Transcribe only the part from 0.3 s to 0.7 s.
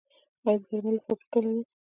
آیا د